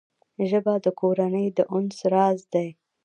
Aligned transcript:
ژبه 0.49 0.73
د 0.85 0.87
کورنۍ 0.99 1.47
د 1.57 1.59
انس 1.75 1.97
راز 2.13 2.39
دی 2.53 2.67